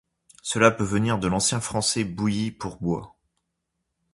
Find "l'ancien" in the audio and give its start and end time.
1.27-1.59